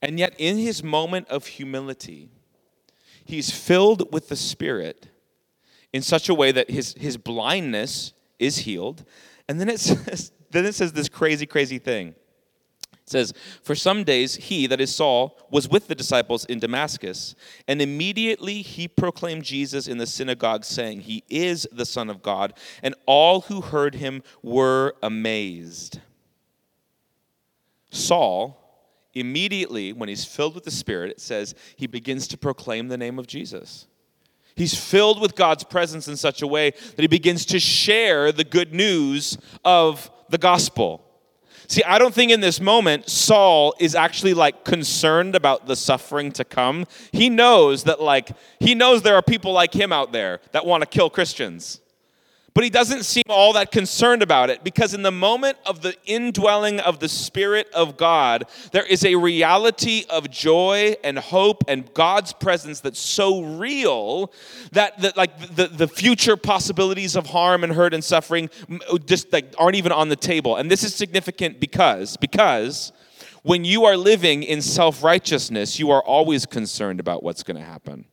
[0.00, 2.30] And yet, in his moment of humility,
[3.24, 5.08] he's filled with the Spirit
[5.92, 9.04] in such a way that his, his blindness is healed.
[9.48, 12.14] And then it says, then it says this crazy, crazy thing.
[13.06, 17.34] It says, For some days he, that is Saul, was with the disciples in Damascus,
[17.68, 22.54] and immediately he proclaimed Jesus in the synagogue, saying, He is the Son of God.
[22.82, 26.00] And all who heard him were amazed.
[27.90, 28.58] Saul,
[29.12, 33.18] immediately, when he's filled with the Spirit, it says he begins to proclaim the name
[33.18, 33.86] of Jesus.
[34.56, 38.44] He's filled with God's presence in such a way that he begins to share the
[38.44, 41.04] good news of the gospel.
[41.66, 46.32] See, I don't think in this moment Saul is actually like concerned about the suffering
[46.32, 46.86] to come.
[47.12, 50.82] He knows that, like, he knows there are people like him out there that want
[50.82, 51.80] to kill Christians.
[52.54, 55.96] But he doesn't seem all that concerned about it because, in the moment of the
[56.06, 61.92] indwelling of the Spirit of God, there is a reality of joy and hope and
[61.94, 64.32] God's presence that's so real
[64.70, 68.48] that, that like the, the future possibilities of harm and hurt and suffering
[69.04, 70.54] just like aren't even on the table.
[70.54, 72.92] And this is significant because because
[73.42, 78.06] when you are living in self-righteousness, you are always concerned about what's going to happen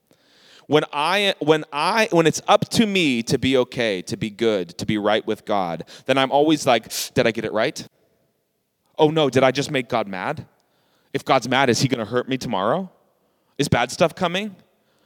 [0.72, 4.70] when I when I when it's up to me to be okay, to be good,
[4.78, 7.86] to be right with God, then I'm always like, did I get it right?
[8.98, 10.48] Oh no, did I just make God mad?
[11.12, 12.90] If God's mad, is he going to hurt me tomorrow?
[13.58, 14.56] Is bad stuff coming?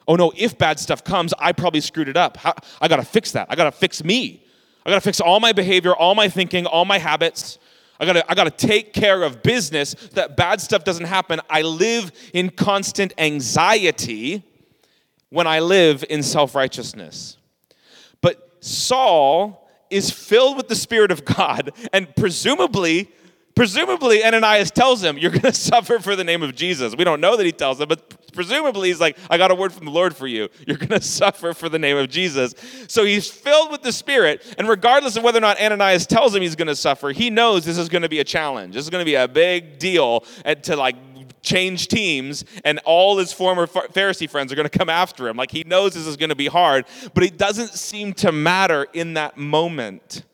[0.08, 2.38] Oh no, if bad stuff comes, I probably screwed it up.
[2.38, 3.48] How, I got to fix that.
[3.50, 4.46] I got to fix me.
[4.86, 7.58] I got to fix all my behavior, all my thinking, all my habits.
[8.00, 11.40] I gotta, I gotta take care of business that bad stuff doesn't happen.
[11.50, 14.44] I live in constant anxiety
[15.30, 17.38] when I live in self righteousness.
[18.22, 23.12] But Saul is filled with the Spirit of God, and presumably,
[23.56, 26.96] presumably Ananias tells him, You're going to suffer for the name of Jesus.
[26.96, 29.74] We don't know that he tells him, but presumably he's like, I got a word
[29.74, 30.50] from the Lord for you.
[30.68, 32.54] You're going to suffer for the name of Jesus.
[32.88, 36.42] So he's filled with the Spirit, and regardless of whether or not Ananias tells him
[36.42, 38.74] he's going to suffer, he knows this is going to be a challenge.
[38.74, 40.96] This is going to be a big deal and to like
[41.46, 45.38] change teams, and all his former Pharisee friends are going to come after him.
[45.38, 48.88] Like he knows this is going to be hard, but it doesn't seem to matter
[48.94, 50.26] in that moment.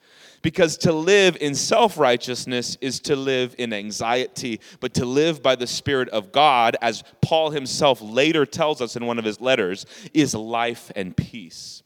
[0.42, 5.56] Because to live in self righteousness is to live in anxiety, but to live by
[5.56, 9.86] the Spirit of God, as Paul himself later tells us in one of his letters,
[10.16, 11.84] is life and peace.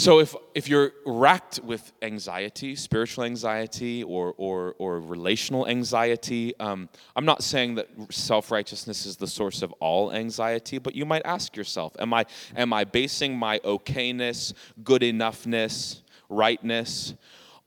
[0.00, 6.88] So if, if you're racked with anxiety, spiritual anxiety, or, or, or relational anxiety, um,
[7.14, 11.20] I'm not saying that self righteousness is the source of all anxiety, but you might
[11.26, 12.24] ask yourself Am I,
[12.56, 17.12] am I basing my okayness, good enoughness, rightness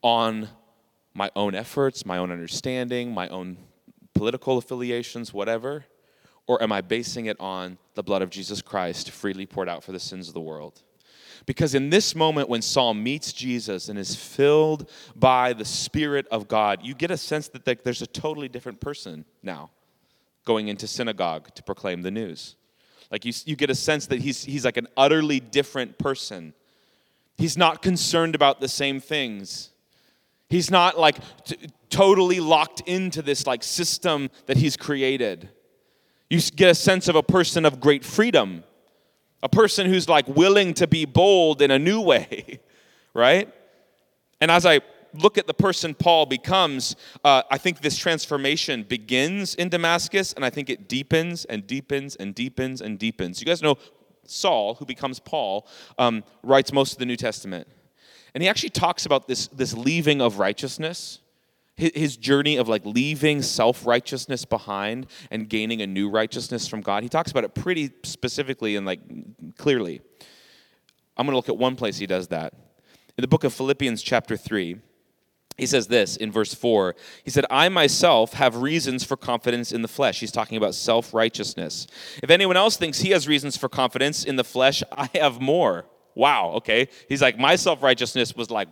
[0.02, 0.50] on
[1.13, 3.58] my own efforts, my own understanding, my own
[4.15, 5.86] political affiliations, whatever?
[6.48, 9.91] Or am I basing it on the blood of Jesus Christ freely poured out for
[9.91, 10.82] the sins of the world?
[11.45, 16.47] Because in this moment, when Saul meets Jesus and is filled by the Spirit of
[16.47, 19.69] God, you get a sense that there's a totally different person now
[20.45, 22.56] going into synagogue to proclaim the news.
[23.12, 26.53] Like you, you get a sense that he's, he's like an utterly different person.
[27.38, 29.71] He's not concerned about the same things.
[30.49, 31.58] He's not like t-
[31.89, 35.49] totally locked into this like system that he's created.
[36.29, 38.63] You get a sense of a person of great freedom
[39.43, 42.60] a person who's like willing to be bold in a new way,
[43.13, 43.53] right?
[44.41, 44.79] And as I
[45.13, 50.43] look at the person Paul becomes, uh, I think this transformation begins in Damascus, and
[50.43, 53.39] I think it deepens and deepens and deepens and deepens.
[53.39, 53.77] You guys know
[54.25, 55.67] Saul, who becomes Paul,
[55.99, 57.67] um, writes most of the New Testament.
[58.34, 61.19] And he actually talks about this, this leaving of righteousness
[61.75, 67.03] his journey of like leaving self-righteousness behind and gaining a new righteousness from god.
[67.03, 68.99] He talks about it pretty specifically and like
[69.57, 70.01] clearly.
[71.17, 72.53] I'm going to look at one place he does that.
[73.17, 74.77] In the book of philippians chapter 3
[75.57, 79.81] he says this in verse 4 he said i myself have reasons for confidence in
[79.81, 80.19] the flesh.
[80.19, 81.88] He's talking about self-righteousness.
[82.21, 85.86] If anyone else thinks he has reasons for confidence in the flesh i have more.
[86.13, 86.88] Wow okay.
[87.09, 88.67] He's like my self-righteousness was like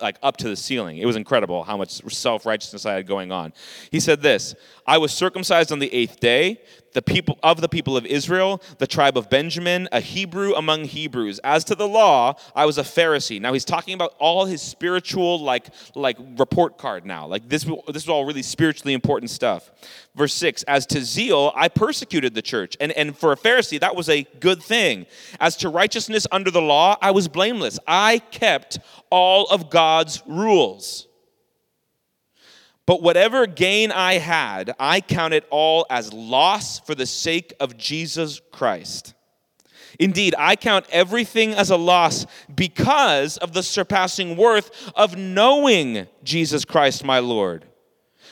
[0.00, 0.98] like up to the ceiling.
[0.98, 3.52] It was incredible how much self righteousness I had going on.
[3.90, 4.54] He said this
[4.86, 6.60] I was circumcised on the eighth day,
[6.92, 11.38] the people of the people of Israel, the tribe of Benjamin, a Hebrew among Hebrews.
[11.40, 13.40] As to the law, I was a Pharisee.
[13.40, 17.26] Now he's talking about all his spiritual like like report card now.
[17.26, 19.70] Like this this is all really spiritually important stuff.
[20.14, 22.76] Verse 6, as to zeal, I persecuted the church.
[22.80, 25.06] And and for a Pharisee, that was a good thing.
[25.38, 27.78] As to righteousness under the law, I was blameless.
[27.86, 28.78] I kept
[29.10, 31.06] all of God's rules.
[32.90, 37.76] But whatever gain I had, I count it all as loss for the sake of
[37.76, 39.14] Jesus Christ.
[40.00, 46.64] Indeed, I count everything as a loss because of the surpassing worth of knowing Jesus
[46.64, 47.64] Christ, my Lord.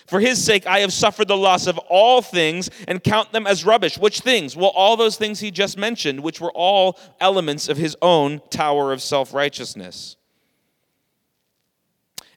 [0.09, 3.65] For his sake, I have suffered the loss of all things and count them as
[3.65, 3.97] rubbish.
[3.97, 4.57] Which things?
[4.57, 8.93] Well, all those things he just mentioned, which were all elements of his own tower
[8.93, 10.17] of self righteousness.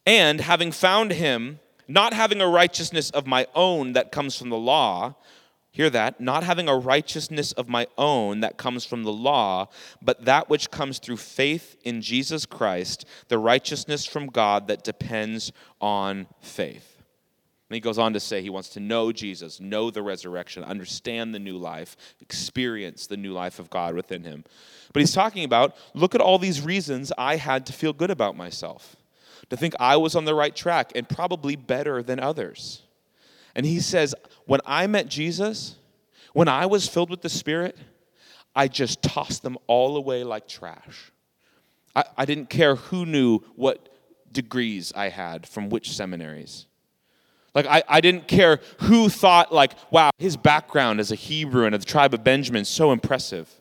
[0.06, 1.60] And having found him,
[1.94, 5.16] not having a righteousness of my own that comes from the law,
[5.72, 9.68] hear that, not having a righteousness of my own that comes from the law,
[10.02, 15.52] but that which comes through faith in Jesus Christ, the righteousness from God that depends
[15.80, 16.98] on faith.
[17.70, 21.34] And he goes on to say he wants to know Jesus, know the resurrection, understand
[21.34, 24.44] the new life, experience the new life of God within him.
[24.92, 28.36] But he's talking about look at all these reasons I had to feel good about
[28.36, 28.98] myself,
[29.52, 32.84] to think I was on the right track and probably better than others.
[33.54, 35.76] And he says, when I met Jesus,
[36.32, 37.78] when I was filled with the Spirit,
[38.56, 41.12] I just tossed them all away like trash.
[41.94, 43.90] I, I didn't care who knew what
[44.32, 46.68] degrees I had from which seminaries.
[47.54, 51.76] Like, I, I didn't care who thought, like, wow, his background as a Hebrew and
[51.76, 53.61] of the tribe of Benjamin is so impressive.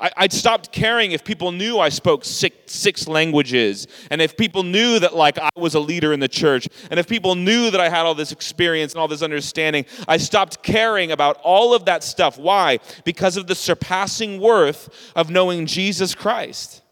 [0.00, 4.62] I, I'd stopped caring if people knew I spoke six, six languages, and if people
[4.62, 7.80] knew that, like, I was a leader in the church, and if people knew that
[7.80, 9.86] I had all this experience and all this understanding.
[10.06, 12.38] I stopped caring about all of that stuff.
[12.38, 12.78] Why?
[13.04, 16.82] Because of the surpassing worth of knowing Jesus Christ.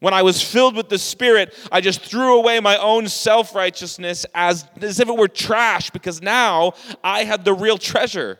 [0.00, 4.24] When I was filled with the Spirit, I just threw away my own self righteousness
[4.34, 6.72] as, as if it were trash because now
[7.04, 8.38] I had the real treasure.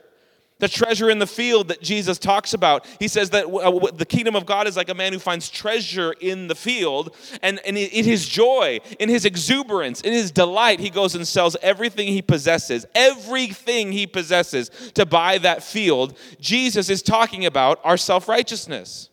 [0.61, 2.87] The treasure in the field that Jesus talks about.
[2.99, 6.15] He says that uh, the kingdom of God is like a man who finds treasure
[6.21, 7.15] in the field.
[7.43, 11.57] And, and in his joy, in his exuberance, in his delight, he goes and sells
[11.63, 16.17] everything he possesses, everything he possesses to buy that field.
[16.41, 19.10] Jesus is talking about our self righteousness.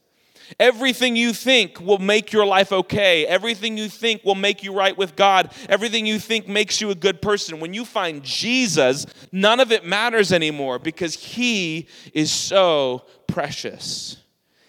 [0.59, 3.25] Everything you think will make your life okay.
[3.25, 5.53] Everything you think will make you right with God.
[5.69, 7.59] Everything you think makes you a good person.
[7.59, 14.17] When you find Jesus, none of it matters anymore because He is so precious.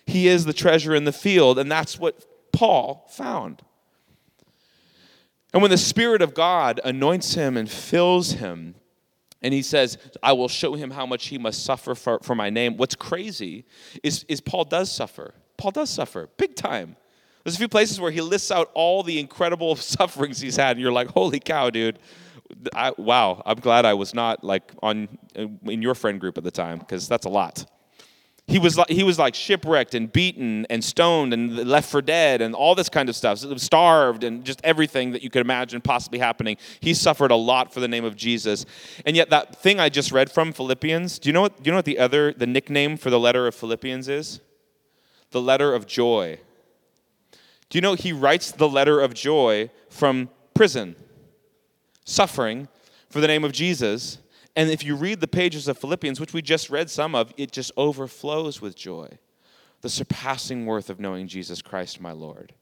[0.07, 3.62] He is the treasure in the field, and that's what Paul found.
[5.53, 8.74] And when the Spirit of God anoints him and fills him,
[9.41, 12.51] and he says, I will show him how much he must suffer for, for my
[12.51, 12.76] name.
[12.76, 13.64] What's crazy
[14.03, 15.35] is, is Paul does suffer.
[15.59, 16.96] Paul does suffer big time.
[17.44, 20.80] There's a few places where he lists out all the incredible sufferings he's had, and
[20.80, 21.98] you're like, holy cow, dude.
[22.74, 26.44] I, wow, I'm glad I was not like on uh, in your friend group at
[26.44, 27.66] the time because that's a lot.
[28.46, 32.40] He was like he was like shipwrecked and beaten and stoned and left for dead
[32.40, 36.18] and all this kind of stuff, starved and just everything that you could imagine possibly
[36.18, 36.56] happening.
[36.80, 38.64] He suffered a lot for the name of Jesus,
[39.04, 41.18] and yet that thing I just read from Philippians.
[41.18, 41.62] Do you know what?
[41.62, 44.40] Do you know what the other the nickname for the letter of Philippians is?
[45.31, 46.39] The letter of joy.
[47.70, 50.97] Do you know he writes the letter of joy from prison,
[52.05, 52.68] suffering
[53.11, 54.18] for the name of Jesus?
[54.57, 57.53] And if you read the pages of Philippians, which we just read some of, it
[57.53, 59.09] just overflows with joy.
[59.83, 62.55] The surpassing worth of knowing Jesus Christ, my Lord.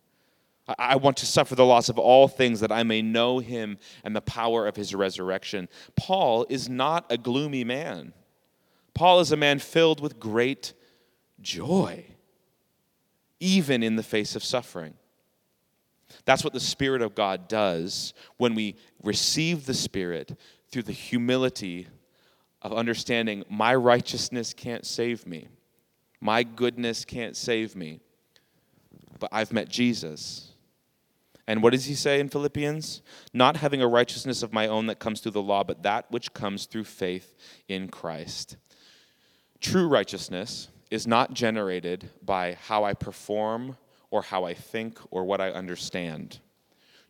[0.78, 4.16] I want to suffer the loss of all things that I may know him and
[4.16, 5.68] the power of his resurrection.
[5.94, 8.12] Paul is not a gloomy man.
[8.92, 10.72] Paul is a man filled with great
[11.40, 12.15] joy
[13.40, 14.94] even in the face of suffering.
[16.24, 20.38] That's what the Spirit of God does when we receive the Spirit
[20.70, 21.88] through the humility
[22.62, 25.48] of understanding my righteousness can't save me,
[26.20, 28.00] my goodness can't save me,
[29.18, 30.52] but I've met Jesus.
[31.48, 33.02] And what does he say in Philippians?
[33.32, 36.32] Not having a righteousness of my own that comes through the law, but that which
[36.32, 37.36] comes through faith
[37.68, 38.56] in Christ.
[39.60, 43.76] True righteousness is not generated by how I perform
[44.10, 46.40] or how I think or what I understand.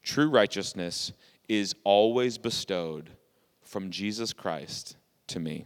[0.02, 1.12] True righteousness
[1.48, 3.10] is always bestowed
[3.62, 4.96] from Jesus Christ
[5.28, 5.64] to me.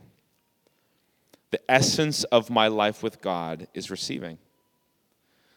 [1.51, 4.39] The essence of my life with God is receiving.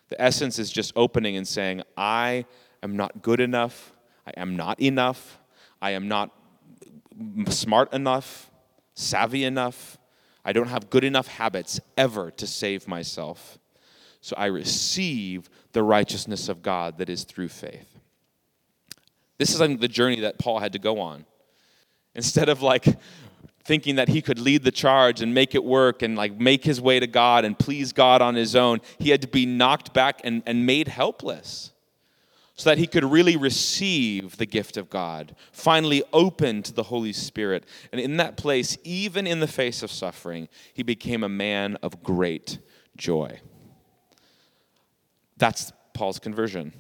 [0.10, 2.46] The essence is just opening and saying, I
[2.82, 3.94] am not good enough.
[4.28, 5.40] I am not enough.
[5.82, 6.32] I am not
[7.50, 8.50] smart enough,
[8.96, 9.98] savvy enough.
[10.46, 13.58] I don't have good enough habits ever to save myself.
[14.22, 18.00] So I receive the righteousness of God that is through faith.
[19.38, 21.26] This is the journey that Paul had to go on.
[22.16, 22.86] Instead of like
[23.66, 26.80] thinking that he could lead the charge and make it work and like make his
[26.80, 30.22] way to God and please God on his own, he had to be knocked back
[30.24, 31.73] and, and made helpless
[32.56, 37.14] so that he could really receive the gift of God, finally open to the Holy
[37.14, 37.66] Spirit.
[37.92, 42.04] And in that place, even in the face of suffering, he became a man of
[42.04, 42.60] great
[42.96, 43.40] joy.
[45.38, 46.74] That's Paul's conversion.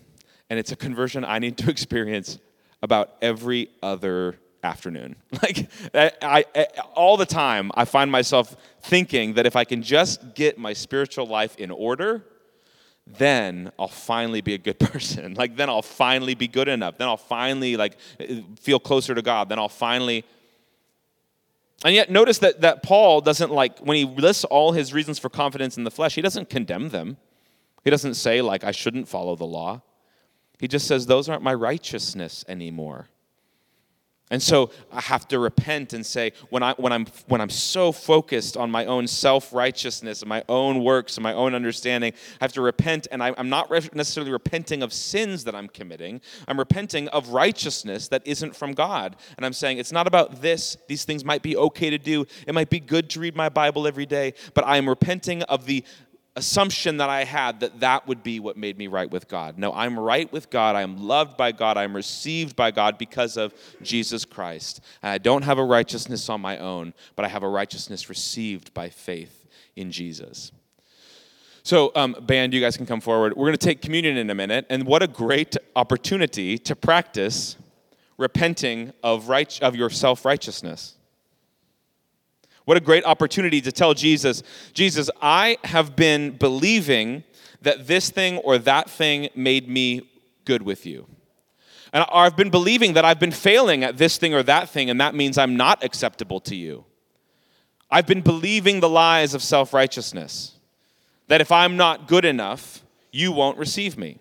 [0.49, 2.37] And it's a conversion I need to experience
[2.83, 5.15] about every other afternoon.
[5.41, 6.65] Like I, I,
[6.95, 11.25] all the time, I find myself thinking that if I can just get my spiritual
[11.25, 12.23] life in order,
[13.05, 15.33] then I'll finally be a good person.
[15.33, 16.97] Like then I'll finally be good enough.
[16.97, 17.97] Then I'll finally like
[18.59, 19.49] feel closer to God.
[19.49, 20.25] Then I'll finally
[21.83, 25.29] and yet notice that, that Paul doesn't like when he lists all his reasons for
[25.29, 27.17] confidence in the flesh, he doesn't condemn them.
[27.83, 29.81] He doesn't say like I shouldn't follow the law.
[30.59, 33.09] He just says those aren't my righteousness anymore.
[34.33, 37.91] And so I have to repent and say, when, I, when, I'm, when I'm so
[37.91, 42.43] focused on my own self righteousness and my own works and my own understanding, I
[42.45, 43.07] have to repent.
[43.11, 48.07] And I, am not necessarily repenting of sins that I'm committing, I'm repenting of righteousness
[48.07, 49.17] that isn't from God.
[49.37, 50.77] And I'm saying, it's not about this.
[50.87, 53.85] These things might be okay to do, it might be good to read my Bible
[53.85, 55.85] every day, but I am repenting of the
[56.35, 59.57] assumption that I had that that would be what made me right with God.
[59.57, 60.75] No, I'm right with God.
[60.75, 61.77] I am loved by God.
[61.77, 64.81] I am received by God because of Jesus Christ.
[65.03, 68.73] And I don't have a righteousness on my own, but I have a righteousness received
[68.73, 70.51] by faith in Jesus.
[71.61, 73.37] So, um, band, you guys can come forward.
[73.37, 77.55] We're going to take communion in a minute, and what a great opportunity to practice
[78.17, 80.95] repenting of, right, of your self righteousness.
[82.65, 84.41] What a great opportunity to tell Jesus,
[84.73, 87.23] Jesus, I have been believing
[87.61, 90.09] that this thing or that thing made me
[90.45, 91.07] good with you.
[91.91, 94.99] And I've been believing that I've been failing at this thing or that thing, and
[94.99, 96.85] that means I'm not acceptable to you.
[97.91, 100.57] I've been believing the lies of self righteousness,
[101.27, 104.17] that if I'm not good enough, you won't receive me.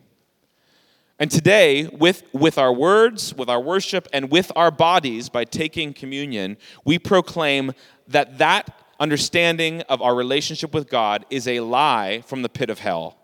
[1.23, 5.93] And today, with, with our words, with our worship, and with our bodies, by taking
[5.93, 7.75] communion, we proclaim
[8.09, 12.81] that that understanding of our relationship with God is a lie from the pit of
[12.81, 13.18] hell.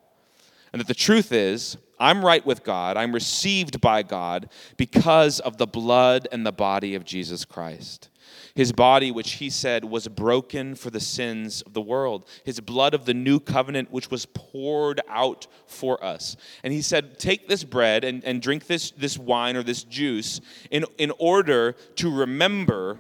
[0.73, 5.57] And that the truth is, I'm right with God, I'm received by God because of
[5.57, 8.11] the blood and the body of Jesus Christ.
[8.55, 12.93] His body, which he said was broken for the sins of the world, his blood
[12.93, 16.37] of the new covenant, which was poured out for us.
[16.63, 20.41] And he said, Take this bread and, and drink this, this wine or this juice
[20.71, 22.99] in, in order to remember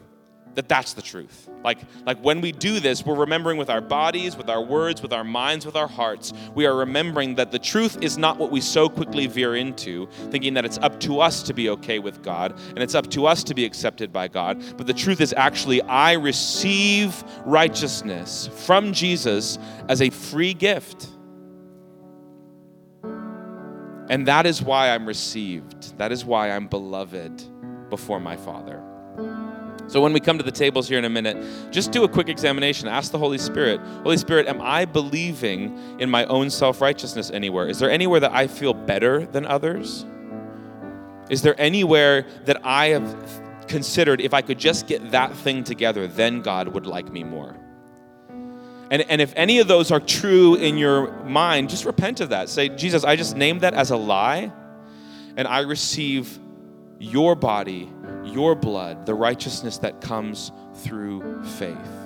[0.58, 1.48] that that's the truth.
[1.62, 5.12] Like, like when we do this, we're remembering with our bodies, with our words, with
[5.12, 8.60] our minds, with our hearts, we are remembering that the truth is not what we
[8.60, 12.58] so quickly veer into, thinking that it's up to us to be okay with God
[12.70, 14.60] and it's up to us to be accepted by God.
[14.76, 21.06] But the truth is actually, I receive righteousness from Jesus as a free gift.
[24.10, 25.96] And that is why I'm received.
[25.98, 27.44] That is why I'm beloved
[27.90, 28.82] before my Father.
[29.88, 32.28] So when we come to the tables here in a minute, just do a quick
[32.28, 32.88] examination.
[32.88, 37.66] Ask the Holy Spirit, Holy Spirit, am I believing in my own self righteousness anywhere?
[37.68, 40.04] Is there anywhere that I feel better than others?
[41.30, 46.06] Is there anywhere that I have considered if I could just get that thing together,
[46.06, 47.56] then God would like me more?
[48.90, 52.48] And, and if any of those are true in your mind, just repent of that.
[52.48, 54.52] Say, Jesus, I just named that as a lie,
[55.36, 56.38] and I receive
[56.98, 57.90] your body
[58.28, 61.97] your blood, the righteousness that comes through faith.